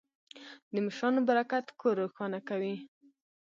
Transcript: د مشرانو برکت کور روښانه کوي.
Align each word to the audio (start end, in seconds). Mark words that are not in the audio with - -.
د 0.73 0.75
مشرانو 0.85 1.21
برکت 1.29 1.65
کور 1.79 1.95
روښانه 2.03 2.39
کوي. 2.49 2.75